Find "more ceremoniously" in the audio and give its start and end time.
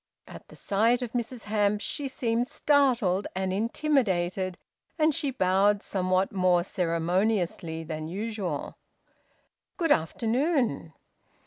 6.31-7.83